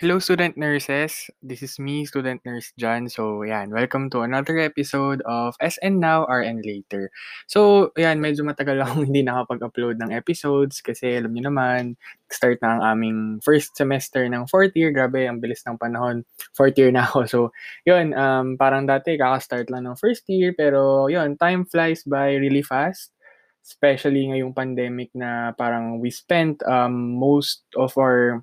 [0.00, 1.28] Hello, student nurses.
[1.44, 3.12] This is me, student nurse John.
[3.12, 7.12] So, yan, welcome to another episode of SN Now, RN Later.
[7.44, 12.00] So, yan, medyo matagal akong hindi nakapag-upload ng episodes kasi alam niyo naman,
[12.32, 14.88] start na ang aming first semester ng fourth year.
[14.88, 16.24] Grabe, ang bilis ng panahon.
[16.56, 17.28] Fourth year na ako.
[17.28, 17.38] So,
[17.84, 20.56] yun, um, parang dati, kaka-start lang ng first year.
[20.56, 23.12] Pero, yun, time flies by really fast
[23.60, 28.40] especially ngayong pandemic na parang we spent um, most of our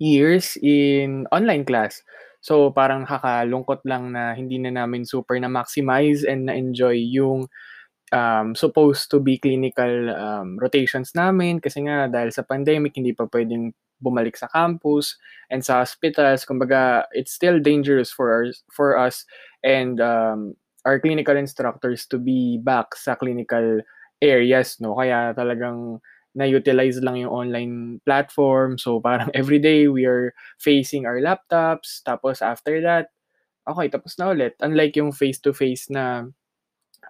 [0.00, 2.00] years in online class.
[2.40, 7.52] So parang nakakalungkot lang na hindi na namin super na maximize and na enjoy yung
[8.16, 11.60] um, supposed to be clinical um, rotations namin.
[11.60, 15.20] Kasi nga dahil sa pandemic hindi pa pwedeng bumalik sa campus
[15.52, 16.48] and sa hospitals.
[16.48, 19.28] Kumbaga it's still dangerous for our, for us
[19.60, 20.56] and um,
[20.88, 23.84] our clinical instructors to be back sa clinical
[24.24, 24.96] areas no?
[24.96, 26.00] Kaya talagang
[26.34, 27.74] na-utilize lang yung online
[28.06, 28.78] platform.
[28.78, 32.02] So, parang everyday we are facing our laptops.
[32.06, 33.10] Tapos, after that,
[33.66, 34.54] okay, tapos na ulit.
[34.62, 36.30] Unlike yung face-to-face na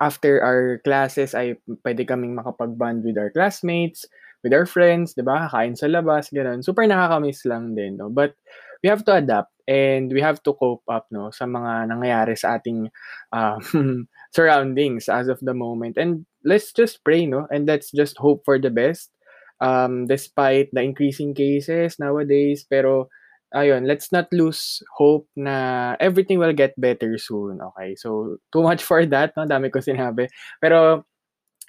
[0.01, 4.09] after our classes ay pwede kaming makapag-bond with our classmates,
[4.41, 5.49] with our friends, di ba?
[5.49, 6.65] Kakain sa labas, gano'n.
[6.65, 8.09] Super nakakamiss lang din, no?
[8.09, 8.35] But,
[8.83, 11.31] we have to adapt and we have to cope up, no?
[11.31, 12.91] Sa mga nangyayari sa ating
[13.31, 13.55] uh,
[14.35, 15.95] surroundings as of the moment.
[15.95, 17.47] And let's just pray, no?
[17.55, 19.15] And let's just hope for the best.
[19.63, 23.13] Um, despite the increasing cases nowadays, pero
[23.55, 27.63] ayun, let's not lose hope na everything will get better soon.
[27.63, 29.47] Okay, so too much for that, no?
[29.47, 30.27] Dami ko sinabi.
[30.59, 31.07] Pero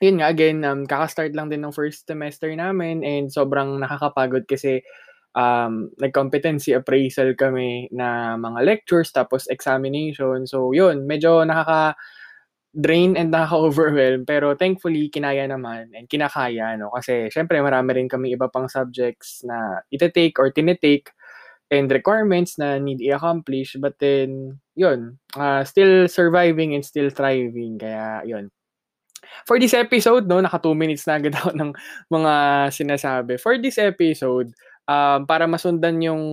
[0.02, 4.82] yun nga, again, um, kaka-start lang din ng first semester namin and sobrang nakakapagod kasi
[5.36, 10.48] um, nag-competency appraisal kami na mga lectures tapos examination.
[10.48, 11.96] So yun, medyo nakaka
[12.72, 14.24] drain and nakaka-overwhelm.
[14.24, 16.92] Pero thankfully kinaya naman and kinakaya no?
[16.92, 21.12] Kasi syempre marami rin kami iba pang subjects na ite-take or tinetake
[21.72, 23.76] and requirements na need i-accomplish.
[23.80, 27.80] But then yun uh, still surviving and still thriving.
[27.80, 28.52] Kaya yun.
[29.48, 31.72] For this episode no naka 2 minutes na agad ako ng
[32.08, 32.34] mga
[32.72, 33.36] sinasabi.
[33.40, 34.52] For this episode
[34.92, 36.24] um, para masundan yung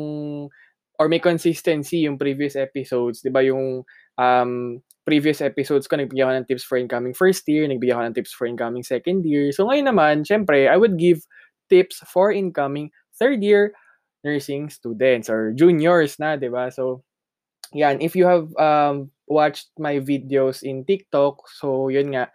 [0.99, 3.87] or may consistency yung previous episodes 'di ba yung
[4.19, 8.17] um, previous episodes ko, nagbigay ako ng tips for incoming first year, nagbigay ako ng
[8.19, 9.49] tips for incoming second year.
[9.55, 11.25] So ngayon naman, syempre, I would give
[11.73, 13.73] tips for incoming third year
[14.27, 16.71] nursing students or juniors na, di ba?
[16.75, 17.07] So,
[17.73, 18.03] yan.
[18.03, 22.29] If you have um, watched my videos in TikTok, so yun nga,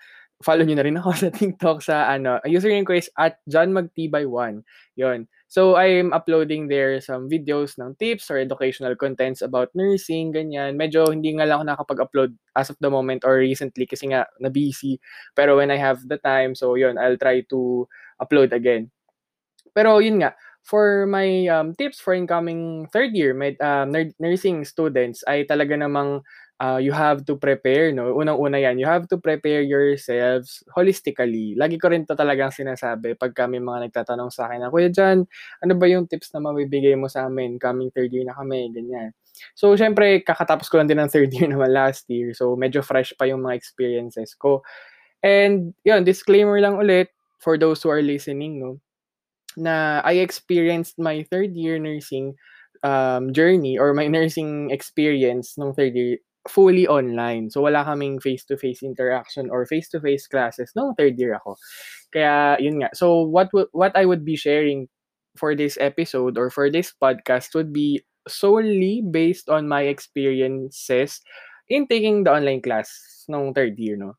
[0.43, 4.63] follow nyo na rin ako sa TikTok sa ano, username ko is at John Magtibay1.
[4.97, 5.27] Yun.
[5.53, 10.81] So, I'm uploading there some videos ng tips or educational contents about nursing, ganyan.
[10.81, 14.97] Medyo hindi nga lang ako nakapag-upload as of the moment or recently kasi nga na-busy.
[15.37, 17.85] Pero when I have the time, so yun, I'll try to
[18.17, 18.89] upload again.
[19.77, 20.33] Pero yun nga,
[20.65, 26.25] for my um, tips for incoming third year med, um, nursing students ay talaga namang
[26.63, 28.15] uh, you have to prepare, no?
[28.15, 31.59] Unang-una yan, you have to prepare yourselves holistically.
[31.59, 35.27] Lagi ko rin to talagang sinasabi pag kami mga nagtatanong sa akin na, Kuya John,
[35.59, 37.59] ano ba yung tips na mabibigay mo sa amin?
[37.59, 39.11] Coming third year na kami, ganyan.
[39.59, 42.31] So, syempre, kakatapos ko lang din ng third year naman last year.
[42.31, 44.63] So, medyo fresh pa yung mga experiences ko.
[45.19, 47.11] And, yun, disclaimer lang ulit
[47.43, 48.79] for those who are listening, no?
[49.59, 52.39] Na I experienced my third year nursing
[52.87, 57.49] um, journey or my nursing experience nung third year fully online.
[57.49, 61.55] So wala kaming face-to-face interaction or face-to-face classes nung third year ako.
[62.11, 62.91] Kaya yun nga.
[62.93, 64.91] So what what I would be sharing
[65.39, 71.19] for this episode or for this podcast would be solely based on my experiences
[71.67, 72.91] in taking the online class
[73.27, 74.15] nung third year, no?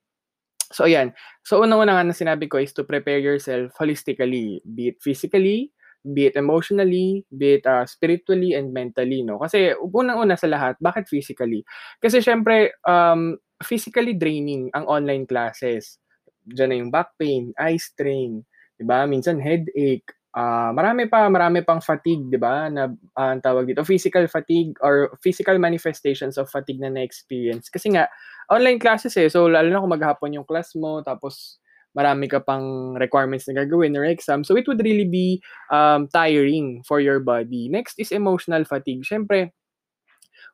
[0.73, 1.15] So, ayan.
[1.47, 5.71] So, unang-una nga na sinabi ko is to prepare yourself holistically, be it physically,
[6.05, 9.41] be it emotionally, be it uh, spiritually and mentally, no?
[9.41, 11.65] Kasi unang-una sa lahat, bakit physically?
[11.97, 15.97] Kasi syempre, um, physically draining ang online classes.
[16.45, 18.45] Diyan na yung back pain, eye strain,
[18.77, 19.09] 'di ba?
[19.09, 22.69] Minsan headache, uh, marami pa, marami pang fatigue, 'di ba?
[22.69, 27.73] Na uh, ang tawag dito, physical fatigue or physical manifestations of fatigue na na-experience.
[27.73, 28.12] Kasi nga
[28.53, 29.33] online classes eh.
[29.33, 31.63] So lalo na kung maghapon yung class mo tapos
[31.94, 34.43] marami ka pang requirements na gagawin or exam.
[34.43, 35.38] So it would really be
[35.70, 37.70] um, tiring for your body.
[37.70, 39.06] Next is emotional fatigue.
[39.06, 39.55] Siyempre,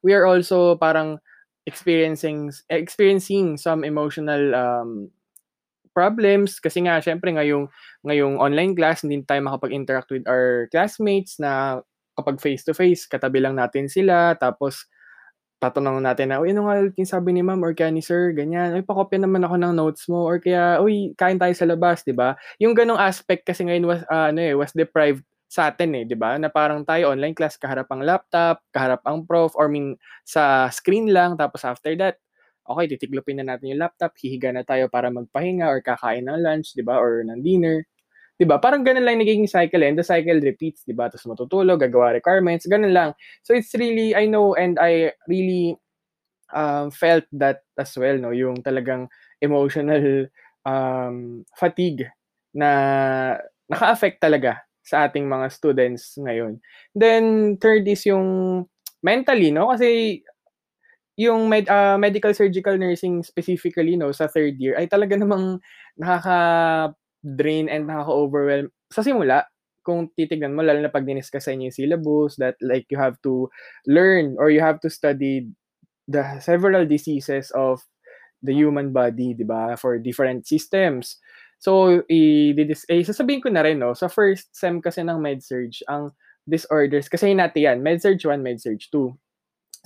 [0.05, 1.19] we are also parang
[1.65, 5.13] experiencing experiencing some emotional um,
[5.93, 7.69] problems kasi nga syempre ngayong
[8.07, 11.83] ngayong online class hindi tayo makapag-interact with our classmates na
[12.17, 14.87] kapag face to face katabi lang natin sila tapos
[15.61, 18.73] tatanungin natin na, uy, ano nga yung sabi ni ma'am or kaya ni sir, ganyan.
[18.75, 22.17] Uy, pakopya naman ako ng notes mo or kaya, uy, kain tayo sa labas, di
[22.17, 22.35] ba?
[22.59, 26.15] Yung ganong aspect kasi ngayon was, uh, ano eh, was deprived sa atin eh, 'di
[26.15, 26.39] ba?
[26.39, 29.89] Na parang tayo online class kaharap ang laptop, kaharap ang prof or I mean
[30.23, 32.23] sa screen lang tapos after that
[32.71, 36.71] okay, titiklopin na natin yung laptop, hihiga na tayo para magpahinga or kakain ng lunch,
[36.79, 37.03] 'di ba?
[37.03, 37.83] Or ng dinner.
[38.41, 38.57] 'Di ba?
[38.57, 41.13] Parang ganun lang nagiging cycle and the cycle repeats, 'di ba?
[41.13, 43.11] Tapos matutulog, gagawa requirements, ganun lang.
[43.45, 45.77] So it's really I know and I really
[46.57, 48.33] um, felt that as well, no?
[48.33, 49.13] Yung talagang
[49.45, 50.33] emotional
[50.65, 52.09] um, fatigue
[52.57, 52.71] na
[53.69, 56.59] naka-affect talaga sa ating mga students ngayon.
[56.97, 58.65] Then third is yung
[59.05, 59.71] mentally, no?
[59.71, 60.21] Kasi
[61.21, 65.61] yung med, uh, medical surgical nursing specifically, no, sa third year ay talaga namang
[67.25, 69.47] nakaka-drain and nakaka-overwhelm sa simula
[69.81, 73.17] kung titignan mo, lalo na pag diniscuss sa inyo yung syllabus, that like you have
[73.25, 73.49] to
[73.89, 75.49] learn or you have to study
[76.05, 77.81] the several diseases of
[78.45, 81.17] the human body, di ba, for different systems.
[81.61, 86.13] So, i-dis- eh, sasabihin ko na rin, no, sa first sem kasi ng MedSurge, ang
[86.49, 89.13] disorders, kasi natin yan, MedSurge 1, MedSurge 2.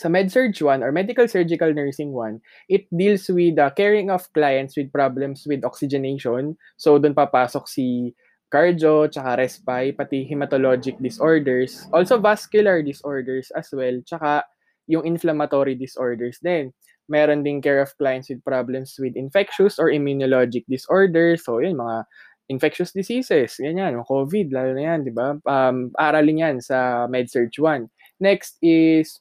[0.02, 4.26] Sa MedSurge 1 or Medical Surgical Nursing 1, it deals with the uh, caring of
[4.34, 6.58] clients with problems with oxygenation.
[6.74, 8.10] So, doon papasok si
[8.50, 11.86] cardio, tsaka respy, pati hematologic disorders.
[11.94, 14.42] Also, vascular disorders as well, tsaka
[14.90, 16.74] yung inflammatory disorders din
[17.08, 21.44] meron ding care of clients with problems with infectious or immunologic disorders.
[21.44, 22.04] So, yun, mga
[22.48, 23.56] infectious diseases.
[23.60, 25.36] Yan yan, COVID, lalo na yan, di ba?
[25.44, 27.88] Um, aralin yan sa MedSearch 1.
[28.20, 29.20] Next is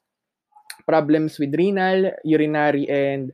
[0.87, 3.31] problems with renal, urinary, and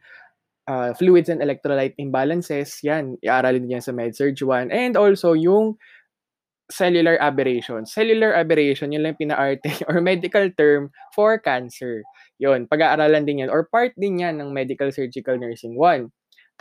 [0.70, 2.82] uh, fluids and electrolyte imbalances.
[2.86, 4.70] Yan, iaralin din yan sa MedSearch 1.
[4.70, 5.78] And also yung
[6.70, 7.90] cellular aberration.
[7.90, 12.06] Cellular aberration, yun lang pina-arte or medical term for cancer.
[12.38, 16.08] Yun, pag-aaralan din yan or part din yan ng medical surgical nursing 1.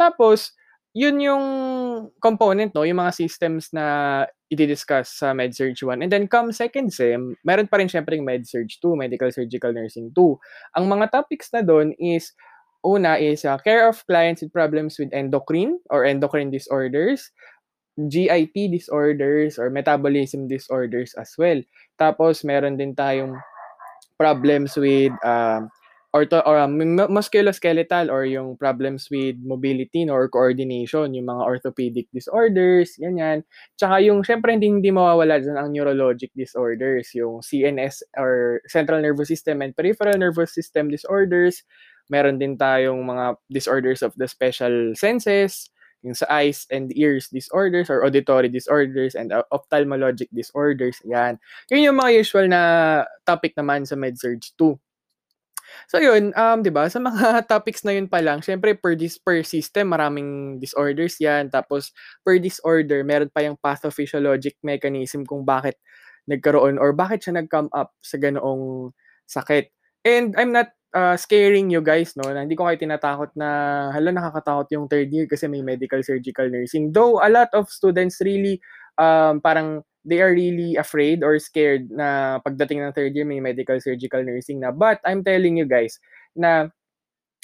[0.01, 0.57] Tapos,
[0.97, 1.45] yun yung
[2.19, 2.89] component, no?
[2.89, 6.01] Yung mga systems na i-discuss sa MedSurge 1.
[6.01, 10.13] And then come second sem, meron pa rin syempre yung MedSurge 2, Medical Surgical Nursing
[10.17, 10.81] 2.
[10.81, 12.33] Ang mga topics na doon is,
[12.81, 17.29] una is uh, care of clients with problems with endocrine or endocrine disorders,
[17.99, 21.59] GIP disorders or metabolism disorders as well.
[21.99, 23.35] Tapos meron din tayong
[24.17, 25.13] problems with
[26.15, 26.79] um, ortho or um,
[27.13, 33.45] musculoskeletal or yung problems with mobility no, or coordination, yung mga orthopedic disorders, ganyan.
[33.77, 39.29] Tsaka yung, syempre, hindi, hindi mawawala dyan ang neurologic disorders, yung CNS or Central Nervous
[39.29, 41.63] System and Peripheral Nervous System disorders.
[42.09, 45.69] Meron din tayong mga disorders of the special senses,
[46.07, 51.03] yung sa eyes and ears disorders or auditory disorders and uh, ophthalmologic disorders.
[51.05, 51.37] Yan.
[51.69, 52.63] Yun yung mga usual na
[53.27, 54.79] topic naman sa MedSurge 2.
[55.87, 56.87] So yun, um, 'di ba?
[56.89, 61.49] Sa mga topics na yun pa lang, syempre per dis per system maraming disorders 'yan.
[61.53, 61.93] Tapos
[62.27, 65.79] per disorder, meron pa yung pathophysiologic mechanism kung bakit
[66.29, 68.93] nagkaroon or bakit siya nag-come up sa ganoong
[69.25, 69.73] sakit.
[70.05, 73.49] And I'm not uh, scaring you guys, no, na hindi ko kayo tinatakot na,
[73.93, 76.93] hala, nakakatakot yung third year kasi may medical surgical nursing.
[76.93, 78.61] Though, a lot of students really,
[78.97, 83.77] um, parang, they are really afraid or scared na pagdating ng third year may medical
[83.77, 84.73] surgical nursing na.
[84.73, 86.01] But, I'm telling you guys,
[86.33, 86.73] na,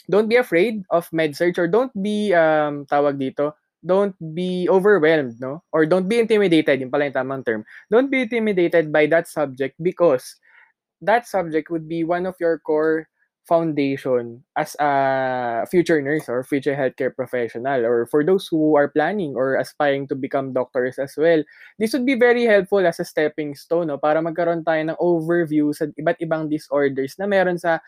[0.09, 3.53] don't be afraid of med search or don't be, um, tawag dito,
[3.85, 5.61] don't be overwhelmed, no?
[5.69, 7.69] Or don't be intimidated, yung pala yung tamang term.
[7.93, 10.41] Don't be intimidated by that subject because
[11.05, 13.05] that subject would be one of your core
[13.45, 19.37] foundation as a future nurse or future healthcare professional or for those who are planning
[19.37, 21.45] or aspiring to become doctors as well.
[21.79, 25.77] This would be very helpful as a stepping stone no, para magkaroon tayo ng overview
[25.77, 27.85] sa iba't ibang disorders na meron sa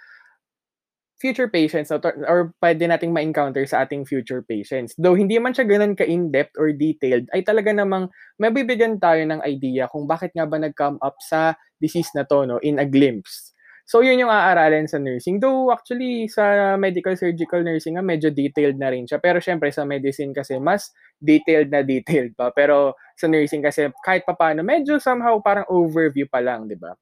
[1.16, 4.92] future patients or, or pwede nating ma-encounter sa ating future patients.
[5.00, 9.88] Though hindi man siya ganun ka-in-depth or detailed, ay talaga namang mabibigyan tayo ng idea
[9.88, 13.55] kung bakit nga ba nag-come up sa disease na to no, in a glimpse.
[13.86, 15.38] So, yun yung aaralin sa nursing.
[15.38, 19.22] Though, actually, sa medical surgical nursing nga, medyo detailed na rin siya.
[19.22, 20.90] Pero, syempre, sa medicine kasi, mas
[21.22, 22.50] detailed na detailed pa.
[22.50, 26.98] Pero, sa nursing kasi, kahit pa paano, medyo somehow parang overview pa lang, di ba?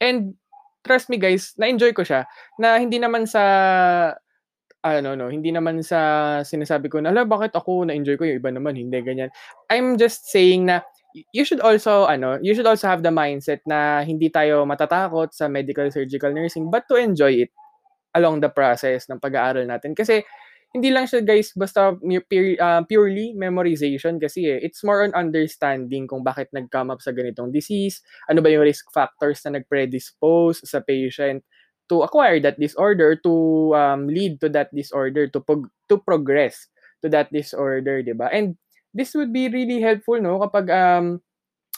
[0.00, 0.36] And,
[0.84, 2.28] trust me guys, na-enjoy ko siya.
[2.60, 3.42] Na hindi naman sa
[4.86, 5.98] ano no, hindi naman sa
[6.46, 9.34] sinasabi ko na, "Hala, bakit ako na-enjoy ko, yung iba naman hindi ganyan."
[9.66, 10.86] I'm just saying na
[11.32, 15.48] you should also ano, you should also have the mindset na hindi tayo matatakot sa
[15.48, 17.52] medical surgical nursing but to enjoy it
[18.16, 20.24] along the process ng pag-aaral natin kasi
[20.76, 24.58] hindi lang siya guys basta uh, purely memorization kasi eh.
[24.60, 28.92] It's more on understanding kung bakit nag-come up sa ganitong disease, ano ba yung risk
[28.92, 31.40] factors na nag-predispose sa patient
[31.88, 36.68] to acquire that disorder, to um, lead to that disorder, to, pog- to progress
[37.00, 38.28] to that disorder, di ba?
[38.28, 38.58] And
[38.96, 41.20] this would be really helpful no kapag um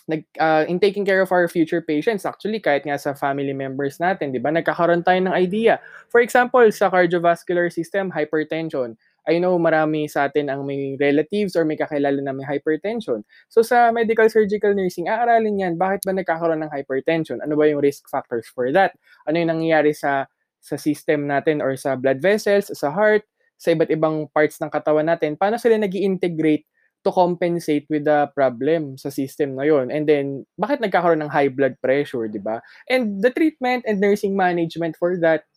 [0.09, 4.01] nag uh, in taking care of our future patients actually kahit nga sa family members
[4.01, 5.77] natin 'di ba nagkakaroon tayo ng idea
[6.09, 8.97] for example sa cardiovascular system hypertension
[9.29, 13.21] I know marami sa atin ang may relatives or may kakilala na may hypertension.
[13.53, 17.37] So sa medical surgical nursing, aaralin yan, bakit ba nagkakaroon ng hypertension?
[17.45, 18.97] Ano ba yung risk factors for that?
[19.29, 20.25] Ano yung nangyayari sa
[20.65, 23.21] sa system natin or sa blood vessels, sa heart,
[23.61, 25.37] sa iba't ibang parts ng katawan natin?
[25.37, 26.65] Paano sila nag integrate
[27.09, 29.89] to compensate with the problem sa system na yon.
[29.89, 32.61] And then, bakit nagkakaroon ng high blood pressure, di ba?
[32.85, 35.49] And the treatment and nursing management for that,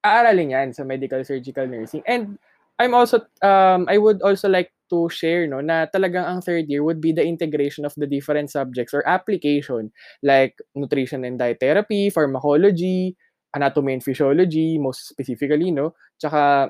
[0.00, 2.04] aaralin yan sa medical surgical nursing.
[2.08, 2.40] And
[2.78, 6.84] I'm also um I would also like to share no na talagang ang third year
[6.84, 9.88] would be the integration of the different subjects or application
[10.20, 13.16] like nutrition and diet therapy, pharmacology,
[13.56, 15.96] anatomy and physiology most specifically no.
[16.20, 16.68] Tsaka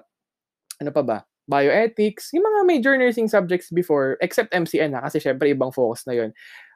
[0.78, 1.18] ano pa ba?
[1.44, 6.16] Bioethics, yung mga major nursing subjects before except MCN na kasi syempre ibang focus na
[6.16, 6.32] yon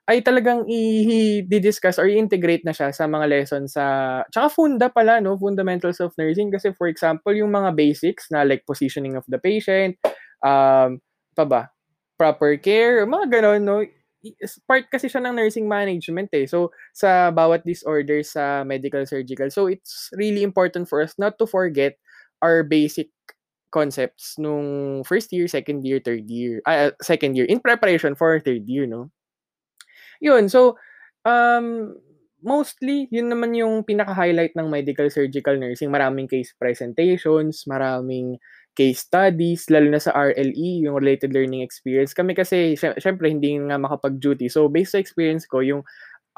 [0.08, 3.84] ay talagang i-discuss or i-integrate na siya sa mga lessons sa
[4.32, 6.48] tsaka funda pala no fundamentals of nursing.
[6.48, 10.00] Kasi for example yung mga basics na like positioning of the patient
[10.40, 10.96] um
[11.36, 11.62] pa ba
[12.16, 13.84] proper care mga ganon no
[14.64, 16.48] part kasi siya ng nursing management eh.
[16.48, 19.52] So sa bawat disorder sa medical surgical.
[19.52, 22.00] So it's really important for us not to forget
[22.40, 23.12] our basic
[23.70, 28.64] concepts nung first year, second year, third year, uh, second year in preparation for third
[28.68, 29.10] year, no?
[30.20, 30.74] Yun, so,
[31.24, 31.94] um,
[32.42, 35.90] mostly, yun naman yung pinaka-highlight ng medical surgical nursing.
[35.90, 38.38] Maraming case presentations, maraming
[38.78, 42.14] case studies, lalo na sa RLE, yung related learning experience.
[42.14, 44.46] Kami kasi, syempre, hindi nga makapag-duty.
[44.46, 45.82] So, based sa experience ko, yung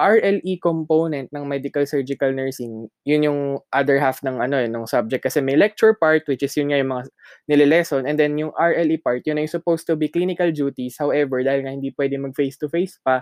[0.00, 5.28] RLE component ng medical surgical nursing, yun yung other half ng ano ng subject.
[5.28, 7.04] Kasi may lecture part which is yun nga yung mga
[7.52, 10.96] nililesson and then yung RLE part yun ay supposed to be clinical duties.
[10.96, 13.20] However dahil nga hindi pwede mag face to face pa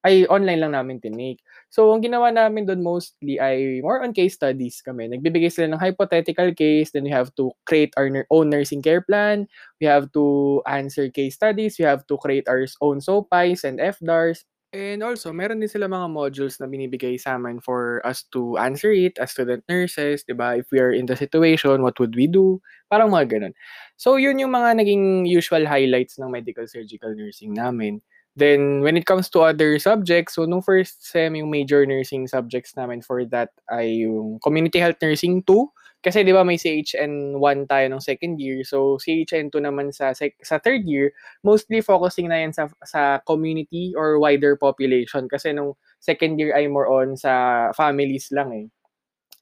[0.00, 1.44] ay online lang namin tinake.
[1.68, 5.12] So, ang ginawa namin doon mostly ay more on case studies kami.
[5.12, 9.44] Nagbibigay sila ng hypothetical case, then we have to create our own nursing care plan,
[9.76, 14.48] we have to answer case studies, we have to create our own SOPIs and FDARs,
[14.70, 18.94] And also, meron din sila mga modules na binibigay sa amin for us to answer
[18.94, 20.54] it as student nurses, di ba?
[20.62, 22.62] If we are in the situation, what would we do?
[22.86, 23.54] Parang mga ganun.
[23.98, 27.98] So, yun yung mga naging usual highlights ng medical surgical nursing namin.
[28.38, 32.78] Then, when it comes to other subjects, so nung first sem, yung major nursing subjects
[32.78, 35.66] namin for that ay yung community health nursing 2.
[36.00, 38.64] Kasi di ba may CHN 1 tayo nung second year.
[38.64, 41.12] So, CHN 2 naman sa, sa third year,
[41.44, 45.28] mostly focusing na yan sa, sa community or wider population.
[45.28, 48.66] Kasi nung second year ay more on sa families lang eh.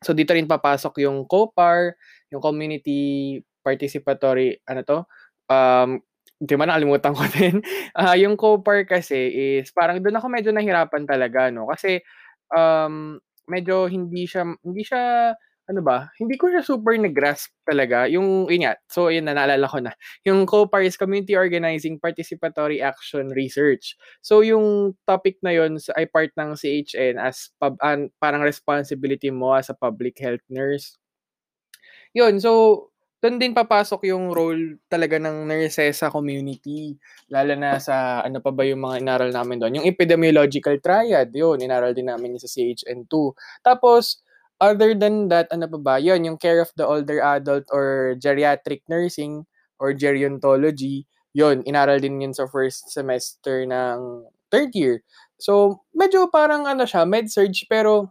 [0.03, 1.99] So, dito rin papasok yung COPAR,
[2.31, 4.99] yung community participatory, ano to,
[5.51, 5.99] um,
[6.39, 7.59] di ba nakalimutan ko din.
[7.99, 9.19] Uh, yung co-par kasi
[9.61, 11.99] is parang doon ako medyo nahirapan talaga no kasi
[12.55, 13.19] um
[13.51, 15.35] medyo hindi siya hindi siya
[15.69, 18.09] ano ba, hindi ko siya super nag-grasp talaga.
[18.09, 19.93] Yung, yun nga, so yun na, naalala ko na.
[20.25, 23.93] Yung COPAR is Community Organizing Participatory Action Research.
[24.25, 29.53] So yung topic na yun ay part ng CHN as pub, uh, parang responsibility mo
[29.53, 30.97] as a public health nurse.
[32.17, 36.95] Yun, so doon din papasok yung role talaga ng nurses sa community.
[37.29, 39.77] Lalo na sa ano pa ba yung mga inaral namin doon.
[39.83, 43.35] Yung epidemiological triad, yun, inaral din namin sa CHN2.
[43.67, 44.23] Tapos,
[44.61, 45.95] other than that, ano pa ba?
[45.99, 49.47] Yun, yung care of the older adult or geriatric nursing
[49.79, 55.03] or gerontology, yun, inaral din yun sa first semester ng third year.
[55.39, 58.11] So, medyo parang ano siya, med-surge, pero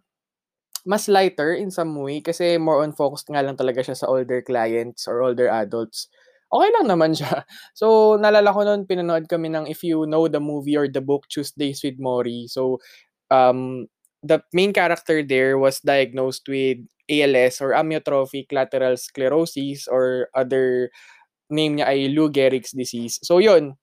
[0.88, 4.39] mas lighter in some way kasi more on focused nga lang talaga siya sa older
[4.39, 6.08] clients or older adults.
[6.48, 7.44] Okay lang naman siya.
[7.75, 11.27] So, nalala ko noon, pinanood kami ng if you know the movie or the book,
[11.27, 12.48] Tuesdays with Mori.
[12.48, 12.80] So,
[13.27, 13.92] um,
[14.24, 20.90] the main character there was diagnosed with ALS or amyotrophic lateral sclerosis or other
[21.52, 23.20] name niya ay Lou Gehrig's disease.
[23.24, 23.76] So, yun,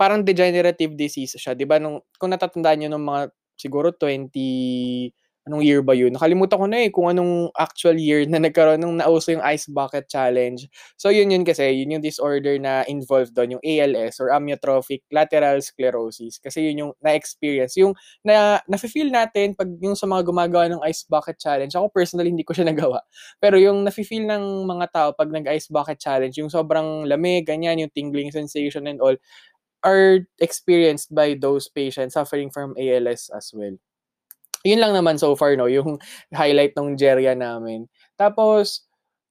[0.00, 1.54] parang degenerative disease siya.
[1.56, 5.12] 'di ba nung kung natatandaan niyo nung mga siguro 20
[5.50, 6.14] Anong year ba yun?
[6.14, 10.06] Nakalimutan ko na eh kung anong actual year na nagkaroon nung nauso yung Ice Bucket
[10.06, 10.62] Challenge.
[10.94, 15.58] So yun yun kasi, yun yung disorder na involved doon, yung ALS or amyotrophic lateral
[15.58, 16.38] sclerosis.
[16.38, 17.74] Kasi yun yung na-experience.
[17.82, 22.30] Yung na, na-feel natin pag yung sa mga gumagawa ng Ice Bucket Challenge, ako personally
[22.30, 23.02] hindi ko siya nagawa.
[23.42, 27.90] Pero yung na-feel ng mga tao pag nag-Ice Bucket Challenge, yung sobrang lamig, ganyan, yung
[27.90, 29.18] tingling sensation and all,
[29.82, 33.74] are experienced by those patients suffering from ALS as well
[34.66, 35.98] yun lang naman so far, no, yung
[36.34, 37.86] highlight ng Jeria namin.
[38.20, 38.84] Tapos,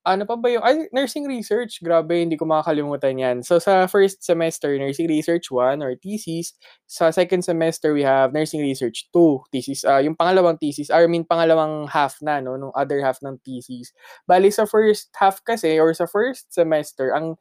[0.08, 3.38] ano pa ba yung ay, nursing research, grabe hindi ko makakalimutan 'yan.
[3.46, 6.56] So sa first semester, nursing research 1 or thesis.
[6.90, 9.84] Sa second semester, we have nursing research 2, thesis.
[9.86, 13.92] Ah, yung pangalawang thesis, I mean pangalawang half na 'no, nung other half ng thesis.
[14.26, 17.36] Bale sa first half kasi or sa first semester, ang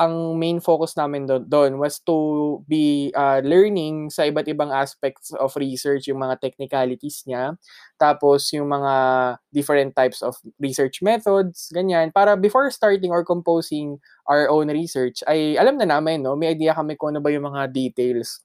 [0.00, 5.52] ang main focus namin doon was to be uh, learning sa iba't ibang aspects of
[5.60, 7.60] research, yung mga technicalities niya,
[8.00, 8.94] tapos yung mga
[9.52, 15.60] different types of research methods, ganyan, para before starting or composing our own research, ay
[15.60, 18.40] alam na namin, no, may idea kami kung ano ba yung mga details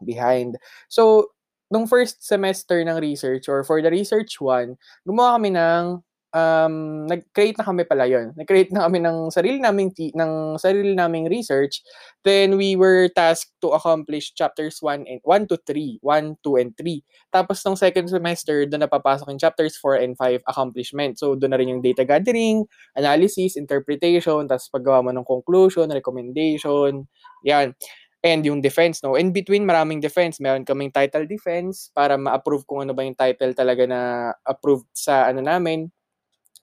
[0.00, 0.56] behind.
[0.88, 1.32] So,
[1.70, 4.74] nung first semester ng research or for the research one,
[5.06, 8.32] gumawa kami ng um, nag-create na kami pala yon.
[8.38, 11.82] Nag-create na kami ng sarili naming t- ng sarili naming research.
[12.22, 16.70] Then we were tasked to accomplish chapters 1 and 1 to 3, 1, 2 and
[16.76, 17.02] 3.
[17.34, 21.18] Tapos ng second semester, doon napapasok yung chapters 4 and 5 accomplishment.
[21.18, 27.06] So doon na rin yung data gathering, analysis, interpretation, tapos paggawa mo ng conclusion, recommendation,
[27.42, 27.74] yan.
[28.20, 29.16] And yung defense, no?
[29.16, 30.44] In between, maraming defense.
[30.44, 34.00] Meron kaming title defense para ma-approve kung ano ba yung title talaga na
[34.44, 35.88] approved sa ano namin,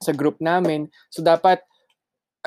[0.01, 0.89] sa group namin.
[1.09, 1.61] So dapat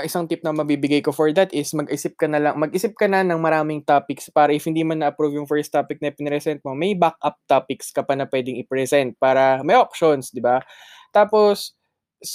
[0.05, 3.21] isang tip na mabibigay ko for that is mag-isip ka na lang, mag-isip ka na
[3.21, 6.97] ng maraming topics para if hindi man na-approve yung first topic na pinresent mo, may
[6.97, 10.65] backup topics ka pa na pwedeng i-present para may options, di ba?
[11.13, 11.77] Tapos,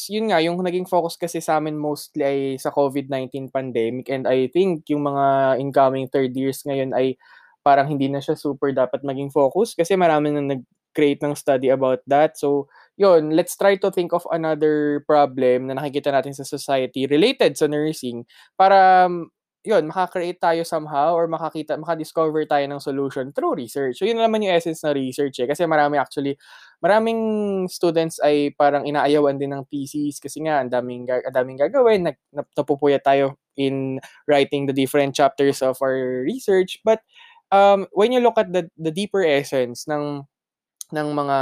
[0.09, 4.49] yun nga, yung naging focus kasi sa amin mostly ay sa COVID-19 pandemic and I
[4.49, 7.17] think yung mga incoming third years ngayon ay
[7.61, 12.01] parang hindi na siya super dapat maging focus kasi marami na nag-create ng study about
[12.09, 12.37] that.
[12.37, 17.59] So, yun, let's try to think of another problem na nakikita natin sa society related
[17.59, 18.23] sa nursing
[18.55, 19.07] para
[19.65, 23.97] yun, makakreate tayo somehow or makakita, makadiscover tayo ng solution through research.
[23.97, 25.49] So, yun naman yung essence ng research eh.
[25.49, 26.37] Kasi marami actually,
[26.85, 27.19] maraming
[27.65, 32.17] students ay parang inaayawan din ng thesis kasi nga, ang daming, ang daming gagawin, nag,
[32.53, 33.97] napupuya tayo in
[34.29, 36.77] writing the different chapters of our research.
[36.85, 37.01] But,
[37.49, 40.29] um, when you look at the, the deeper essence ng
[40.93, 41.37] ng mga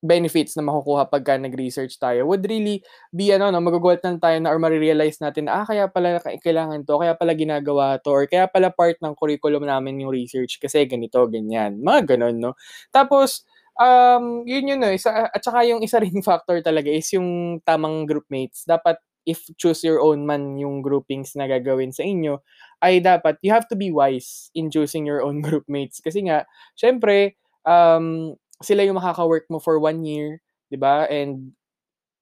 [0.00, 2.80] benefits na makukuha pagka nag-research tayo would really
[3.12, 6.88] be ano no magugulat lang tayo na or marirealize natin na ah kaya pala kailangan
[6.88, 10.88] to kaya pala ginagawa to or kaya pala part ng curriculum namin yung research kasi
[10.88, 11.84] ganito ganyan.
[11.84, 12.52] Mga ganun no?
[12.88, 13.44] Tapos
[13.76, 18.04] um yun yun no isa at saka yung isa ring factor talaga is yung tamang
[18.08, 22.40] groupmates dapat if choose your own man yung groupings na gagawin sa inyo
[22.80, 27.36] ay dapat you have to be wise in choosing your own groupmates kasi nga syempre
[27.68, 30.40] um sila yung makaka-work mo for one year,
[30.72, 31.06] 'di ba?
[31.10, 31.52] And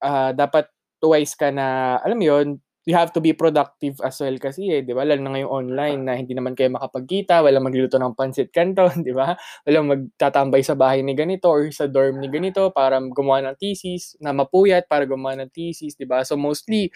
[0.02, 0.70] uh, dapat
[1.02, 2.48] twice ka na, alam mo 'yon,
[2.88, 5.04] you have to be productive as well kasi eh, 'di ba?
[5.04, 9.12] Lalo na ngayong online na hindi naman kayo makapagkita, walang magluluto ng pancit canton, 'di
[9.12, 9.36] ba?
[9.68, 14.16] Walang magtatambay sa bahay ni ganito or sa dorm ni ganito para gumawa ng thesis,
[14.24, 16.24] na mapuyat para gumawa ng thesis, 'di ba?
[16.24, 16.88] So mostly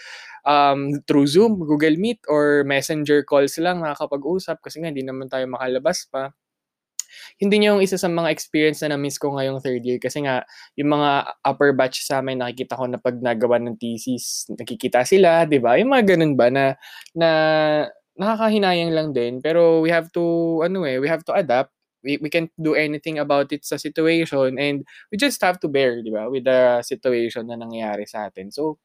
[0.49, 5.45] um, through Zoom, Google Meet or Messenger calls lang nakakapag-usap kasi nga hindi naman tayo
[5.51, 6.33] makalabas pa
[7.41, 10.45] hindi niya yung isa sa mga experience na na-miss ko ngayong third year kasi nga
[10.79, 15.45] yung mga upper batch sa amin nakikita ko na pag nagawa ng thesis, nakikita sila,
[15.49, 15.77] 'di ba?
[15.81, 16.65] Yung mga ganun ba na
[17.17, 17.31] na
[18.19, 21.73] nakakahinayang lang din pero we have to ano eh, we have to adapt.
[22.03, 24.83] We, we can't do anything about it sa situation and
[25.15, 28.51] we just have to bear, 'di ba, with the situation na nangyayari sa atin.
[28.51, 28.79] So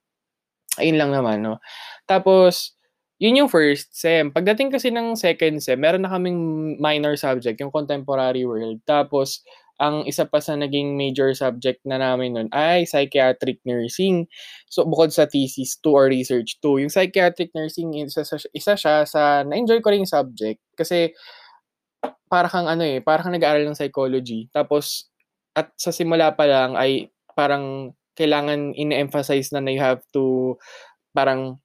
[0.77, 1.57] ayun lang naman, no.
[2.05, 2.76] Tapos
[3.17, 4.29] yun yung first sem.
[4.29, 6.37] Pagdating kasi ng second sem, meron na kaming
[6.77, 8.77] minor subject, yung contemporary world.
[8.85, 9.41] Tapos,
[9.77, 14.25] ang isa pa sa naging major subject na namin nun ay psychiatric nursing.
[14.69, 19.45] So, bukod sa thesis 2 or research 2, yung psychiatric nursing, isa, isa siya sa,
[19.45, 20.61] na-enjoy ko rin yung subject.
[20.73, 21.13] Kasi,
[22.27, 24.49] para kang ano eh, para kang nag-aaral ng psychology.
[24.51, 25.07] Tapos,
[25.57, 30.53] at sa simula pa lang ay parang kailangan in-emphasize na na you have to
[31.13, 31.57] parang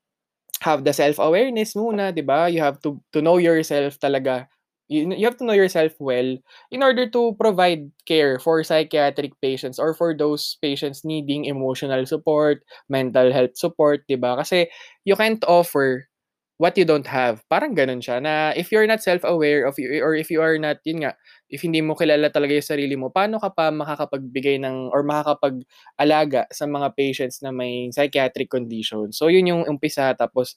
[0.62, 2.48] have the self-awareness muna, 'di ba?
[2.48, 4.46] You have to to know yourself talaga.
[4.92, 6.36] You, you have to know yourself well
[6.68, 12.60] in order to provide care for psychiatric patients or for those patients needing emotional support,
[12.92, 14.36] mental health support, 'di ba?
[14.44, 14.68] Kasi
[15.08, 16.11] you can't offer
[16.62, 17.42] what you don't have.
[17.50, 20.78] Parang ganun siya na if you're not self-aware of you or if you are not,
[20.86, 21.18] yun nga,
[21.50, 26.46] if hindi mo kilala talaga yung sarili mo, paano ka pa makakapagbigay ng or makakapag-alaga
[26.54, 29.10] sa mga patients na may psychiatric condition?
[29.10, 30.54] So yun yung umpisa tapos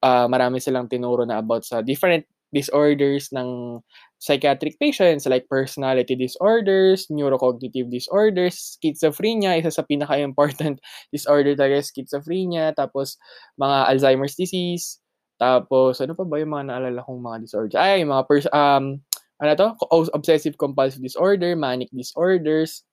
[0.00, 3.80] uh, marami silang tinuro na about sa different disorders ng
[4.20, 10.80] psychiatric patients like personality disorders, neurocognitive disorders, schizophrenia, isa sa pinaka-important
[11.14, 13.20] disorder talaga schizophrenia, tapos
[13.56, 15.01] mga Alzheimer's disease,
[15.42, 17.74] tapos, ano pa ba yung mga naalala kong mga disorders?
[17.74, 19.02] Ay, mga, pers- um,
[19.42, 19.68] ano to?
[20.14, 22.86] Obsessive compulsive disorder, manic disorders,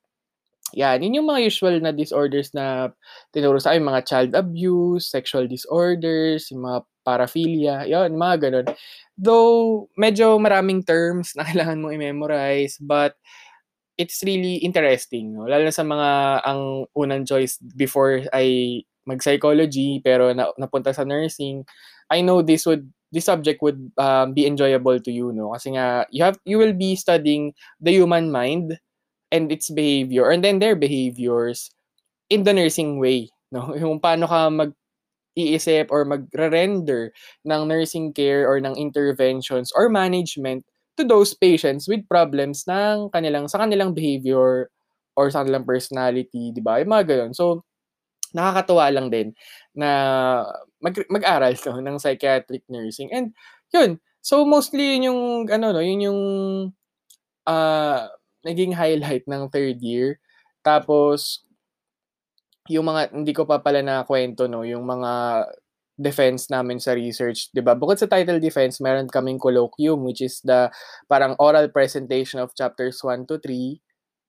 [0.78, 2.94] Yan, yun yung mga usual na disorders na
[3.34, 8.66] tinuro sa akin, mga child abuse, sexual disorders, yung mga paraphilia, yun, mga ganun.
[9.18, 13.18] Though, medyo maraming terms na kailangan mo i-memorize, but
[13.98, 15.44] it's really interesting, no?
[15.50, 21.66] lalo sa mga ang unang choice before ay mag-psychology pero na, napunta sa nursing.
[22.10, 26.06] I know this would this subject would um, be enjoyable to you no kasi nga
[26.10, 28.78] you have you will be studying the human mind
[29.32, 31.70] and its behavior and then their behaviors
[32.30, 34.72] in the nursing way no yung paano ka mag
[35.38, 37.14] iisip or magre-render
[37.46, 40.66] ng nursing care or ng interventions or management
[40.98, 44.68] to those patients with problems ng kanilang sa kanilang behavior
[45.14, 46.82] or sa kanilang personality, 'di ba?
[46.82, 47.32] Mga ganun.
[47.36, 47.62] So
[48.36, 49.28] nakakatuwa lang din
[49.74, 49.90] na
[50.82, 53.10] mag, mag-aral ko ng psychiatric nursing.
[53.12, 53.36] And
[53.70, 55.20] yun, so mostly yun yung
[55.52, 56.20] ano no, yun yung
[57.46, 58.02] uh,
[58.44, 60.18] naging highlight ng third year.
[60.64, 61.44] Tapos
[62.70, 65.44] yung mga hindi ko pa pala na kwento no, yung mga
[66.00, 67.76] defense namin sa research, 'di ba?
[67.76, 70.72] Bukod sa title defense, meron kaming colloquium which is the
[71.10, 73.80] parang oral presentation of chapters 1 to 3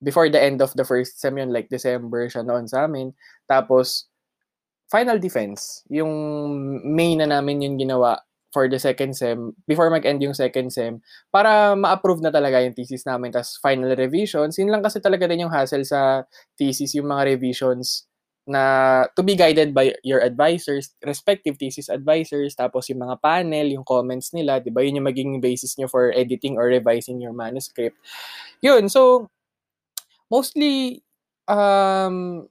[0.02, 3.14] before the end of the first sem yun, like December siya noon sa amin.
[3.46, 4.10] Tapos
[4.92, 6.12] final defense, yung
[6.84, 8.20] main na namin yung ginawa
[8.52, 11.00] for the second sem, before mag-end yung second sem,
[11.32, 13.32] para ma-approve na talaga yung thesis namin.
[13.32, 16.28] Tapos final revisions, yun lang kasi talaga din yung hassle sa
[16.60, 18.12] thesis, yung mga revisions
[18.44, 23.88] na to be guided by your advisors, respective thesis advisors, tapos yung mga panel, yung
[23.88, 24.84] comments nila, di ba?
[24.84, 27.96] Yun yung magiging basis nyo for editing or revising your manuscript.
[28.60, 29.32] Yun, so,
[30.32, 31.04] mostly,
[31.48, 32.48] um,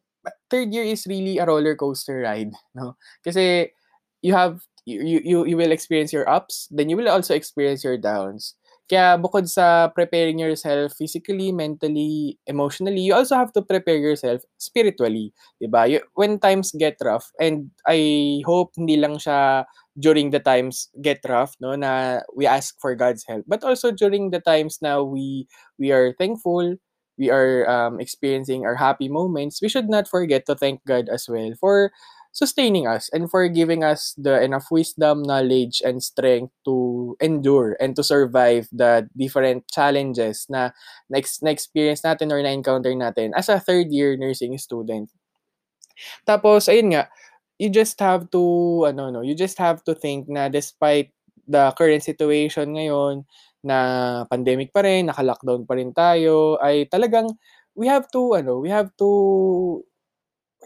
[0.50, 2.96] third year is really a roller coaster ride, no?
[3.24, 3.72] Kasi,
[4.22, 7.96] you have, you, you, you will experience your ups, then you will also experience your
[7.98, 8.54] downs.
[8.90, 15.30] Kaya bukod sa preparing yourself physically, mentally, emotionally, you also have to prepare yourself spiritually,
[15.62, 15.86] 'di ba?
[16.18, 19.62] When times get rough and I hope hindi lang siya
[19.94, 24.34] during the times get rough, no, na we ask for God's help, but also during
[24.34, 25.46] the times na we
[25.78, 26.74] we are thankful,
[27.20, 31.28] we are um, experiencing our happy moments, we should not forget to thank God as
[31.28, 31.92] well for
[32.32, 37.94] sustaining us and for giving us the enough wisdom, knowledge, and strength to endure and
[37.96, 40.70] to survive the different challenges na
[41.10, 45.12] next na-experience natin or na-encounter natin as a third year nursing student.
[46.24, 47.12] Tapos, ayun nga,
[47.60, 51.12] you just have to, ano, no, you just have to think na despite
[51.50, 53.26] the current situation ngayon,
[53.64, 53.78] na
[54.28, 57.28] pandemic pa rin, naka-lockdown pa rin tayo, ay talagang
[57.76, 59.08] we have to, ano, we have to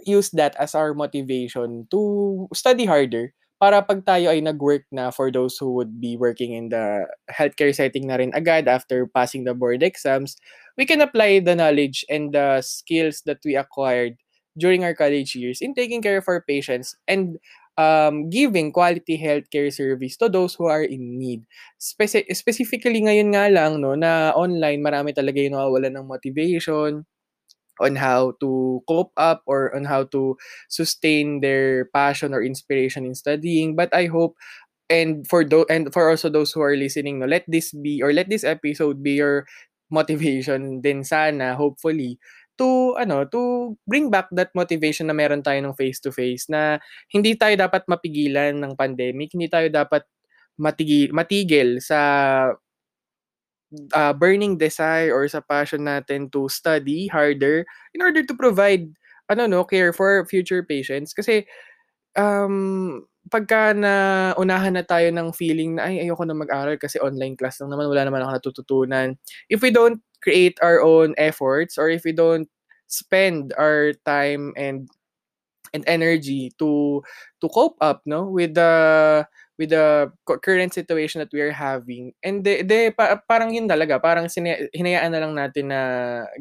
[0.06, 2.00] use that as our motivation to
[2.54, 3.30] study harder
[3.62, 7.72] para pag tayo ay nag-work na for those who would be working in the healthcare
[7.72, 10.36] setting na rin agad after passing the board exams,
[10.76, 14.18] we can apply the knowledge and the skills that we acquired
[14.58, 17.38] during our college years in taking care of our patients and
[17.76, 21.44] um, giving quality healthcare service to those who are in need.
[21.80, 27.06] Speci- specifically ngayon nga lang no na online marami talaga yung nawawalan ng motivation,
[27.80, 30.36] on how to cope up or on how to
[30.68, 34.36] sustain their passion or inspiration in studying but i hope
[34.90, 38.12] and for those and for also those who are listening no let this be or
[38.12, 39.46] let this episode be your
[39.90, 42.18] motivation din sana hopefully
[42.54, 46.78] to ano to bring back that motivation na meron tayo ng face to face na
[47.10, 50.06] hindi tayo dapat mapigilan ng pandemic hindi tayo dapat
[50.58, 52.00] matigil matigil sa
[53.94, 58.90] uh, burning desire or sa passion natin to study harder in order to provide
[59.30, 61.16] ano no care for future patients.
[61.16, 61.48] Kasi
[62.14, 63.94] um pagka na
[64.36, 67.88] unahan na tayo ng feeling na ay ayoko na mag-aral kasi online class lang naman
[67.88, 69.16] wala naman ako natututunan.
[69.48, 72.48] If we don't create our own efforts or if we don't
[72.88, 74.88] spend our time and
[75.74, 77.02] and energy to
[77.42, 78.72] to cope up no with the
[79.58, 80.10] with the
[80.42, 82.12] current situation that we are having.
[82.22, 85.80] And de, de pa, parang yun talaga, parang sine, hinayaan na lang natin na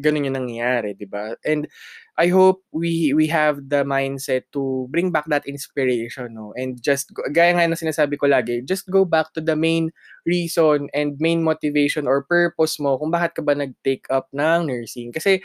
[0.02, 1.38] ganun yung nangyayari, di ba?
[1.46, 1.70] And
[2.18, 6.54] I hope we we have the mindset to bring back that inspiration, no?
[6.58, 9.94] And just, gaya nga na sinasabi ko lagi, just go back to the main
[10.26, 15.14] reason and main motivation or purpose mo kung bakit ka ba nag-take up ng nursing.
[15.14, 15.42] Kasi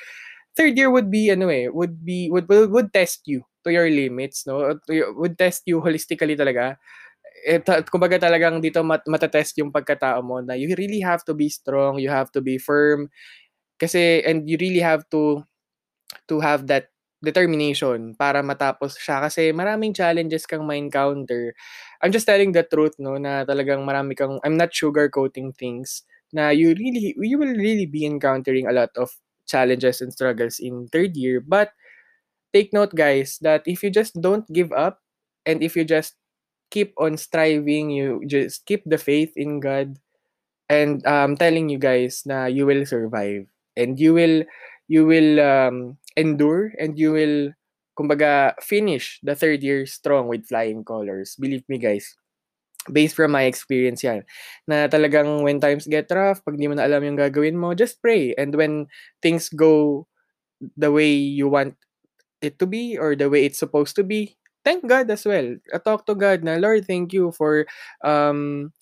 [0.59, 3.87] third year would be, ano eh, would be, would, would, would test you to your
[3.91, 4.75] limits, no?
[4.91, 6.77] Would test you holistically talaga
[7.47, 11.49] eh, kumbaga talagang dito mat- matatest yung pagkatao mo na you really have to be
[11.49, 13.09] strong, you have to be firm,
[13.81, 15.45] kasi, and you really have to,
[16.29, 16.91] to have that
[17.25, 21.51] determination para matapos siya kasi maraming challenges kang ma-encounter.
[22.03, 26.51] I'm just telling the truth, no, na talagang marami kang, I'm not sugarcoating things, na
[26.55, 29.11] you really, you will really be encountering a lot of
[29.49, 31.41] challenges and struggles in third year.
[31.41, 31.73] But
[32.55, 35.01] take note, guys, that if you just don't give up
[35.47, 36.15] and if you just
[36.71, 39.99] keep on striving, you just keep the faith in God,
[40.69, 44.45] and I'm um, telling you guys na you will survive and you will
[44.89, 47.53] you will um, endure and you will
[47.99, 51.37] kumbaga finish the third year strong with flying colors.
[51.39, 52.18] Believe me guys,
[52.93, 54.25] based from my experience yan,
[54.67, 58.01] na talagang when times get rough, pag di mo na alam yung gagawin mo, just
[58.01, 58.35] pray.
[58.37, 58.87] And when
[59.23, 60.07] things go
[60.77, 61.77] the way you want
[62.43, 65.57] it to be or the way it's supposed to be, thank God as well.
[65.73, 67.67] I talk to God na, Lord, thank you for
[68.05, 68.73] um,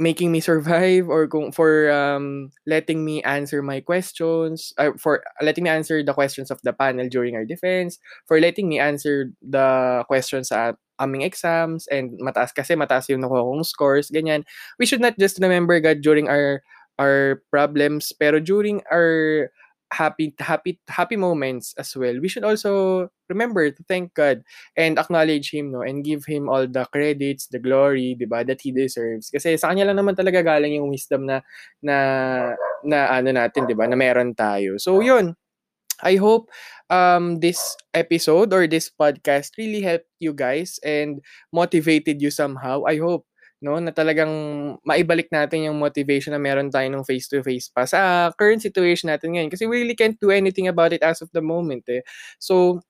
[0.00, 5.64] making me survive or kung for um, letting me answer my questions, uh, for letting
[5.64, 10.02] me answer the questions of the panel during our defense, for letting me answer the
[10.08, 14.44] questions sa aming exams and mataas kasi mataas yung nakuha kong scores, ganyan.
[14.78, 16.60] We should not just remember God during our
[17.00, 19.48] our problems, pero during our
[19.90, 24.42] happy happy happy moments as well we should also remember to thank God
[24.78, 28.62] and acknowledge him no and give him all the credits the glory di ba that
[28.62, 29.34] he deserves.
[29.34, 31.42] Kasi sa kanya lang naman talaga galing yung wisdom na
[31.82, 31.96] na
[32.86, 34.78] na ano natin di ba na meron tayo.
[34.78, 35.34] So yun
[36.02, 36.50] I hope
[36.90, 37.60] um, this
[37.94, 41.20] episode or this podcast really helped you guys and
[41.52, 42.84] motivated you somehow.
[42.86, 43.26] I hope
[43.60, 44.32] no na talagang
[44.88, 49.12] maibalik natin yung motivation na meron tayo ng face to face pa sa current situation
[49.12, 52.00] natin ngayon kasi we really can't do anything about it as of the moment eh.
[52.40, 52.80] So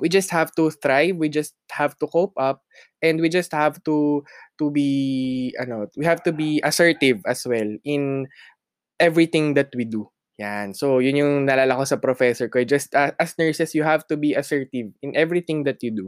[0.00, 2.62] we just have to thrive, we just have to cope up
[3.02, 4.22] and we just have to
[4.58, 8.26] to be ano, we have to be assertive as well in
[9.00, 10.08] everything that we do.
[10.38, 10.70] Yan.
[10.74, 12.62] So, yun yung nalala ko sa professor ko.
[12.62, 16.06] Just uh, as nurses, you have to be assertive in everything that you do.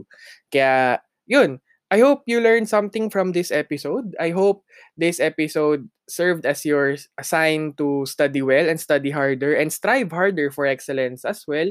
[0.51, 1.59] Kaya, yun
[1.91, 4.15] I hope you learned something from this episode.
[4.15, 4.63] I hope
[4.95, 10.51] this episode served as your sign to study well and study harder and strive harder
[10.55, 11.67] for excellence as well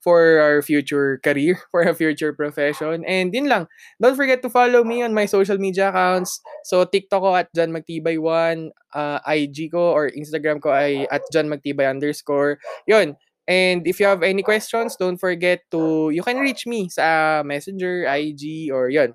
[0.00, 3.04] for our future career, for our future profession.
[3.06, 3.68] And yun lang.
[4.00, 6.40] Don't forget to follow me on my social media accounts.
[6.64, 11.48] So, TikTok ko at John Magtibay1, uh, IG ko or Instagram ko ay at John
[11.48, 12.58] Magtibay underscore.
[12.88, 13.16] Yun.
[13.50, 18.06] And if you have any questions, don't forget to, you can reach me sa Messenger,
[18.06, 19.10] IG, or yun,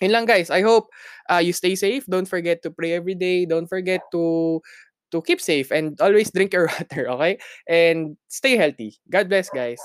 [0.00, 0.50] yun lang guys.
[0.50, 0.86] I hope
[1.28, 2.06] uh, you stay safe.
[2.06, 3.44] Don't forget to pray every day.
[3.44, 4.60] Don't forget to
[5.10, 7.38] to keep safe and always drink your water, okay?
[7.68, 8.98] And stay healthy.
[9.10, 9.80] God bless guys.